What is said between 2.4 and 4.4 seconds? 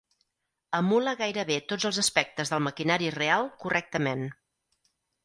del maquinari real correctament.